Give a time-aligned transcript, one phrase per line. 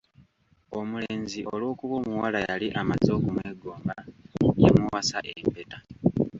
[0.79, 3.95] "Omulenzi olw’okuba omuwala yali amaze okumwegomba,
[4.63, 5.77] yamuwasa empeta."